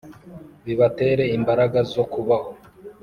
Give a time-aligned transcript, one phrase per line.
[0.65, 2.51] bibatere imbaraga zo kubaho.